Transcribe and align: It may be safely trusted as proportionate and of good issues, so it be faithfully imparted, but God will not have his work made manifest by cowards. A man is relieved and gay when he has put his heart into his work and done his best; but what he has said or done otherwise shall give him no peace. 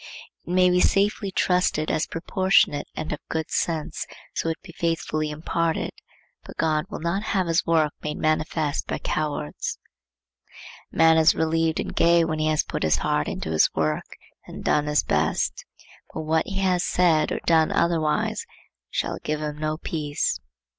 It 0.47 0.51
may 0.51 0.71
be 0.71 0.79
safely 0.79 1.29
trusted 1.29 1.91
as 1.91 2.07
proportionate 2.07 2.87
and 2.95 3.13
of 3.13 3.19
good 3.29 3.45
issues, 3.49 4.07
so 4.33 4.49
it 4.49 4.59
be 4.63 4.71
faithfully 4.73 5.29
imparted, 5.29 5.91
but 6.43 6.57
God 6.57 6.85
will 6.89 7.01
not 7.01 7.21
have 7.21 7.45
his 7.45 7.67
work 7.67 7.93
made 8.01 8.17
manifest 8.17 8.87
by 8.87 8.97
cowards. 8.97 9.77
A 10.91 10.95
man 10.97 11.19
is 11.19 11.35
relieved 11.35 11.79
and 11.79 11.95
gay 11.95 12.25
when 12.25 12.39
he 12.39 12.47
has 12.47 12.63
put 12.63 12.81
his 12.81 12.95
heart 12.95 13.27
into 13.27 13.51
his 13.51 13.69
work 13.75 14.17
and 14.47 14.63
done 14.63 14.87
his 14.87 15.03
best; 15.03 15.65
but 16.11 16.21
what 16.21 16.47
he 16.47 16.57
has 16.61 16.83
said 16.83 17.31
or 17.31 17.39
done 17.45 17.71
otherwise 17.71 18.47
shall 18.89 19.19
give 19.23 19.39
him 19.39 19.59
no 19.59 19.77
peace. 19.77 20.39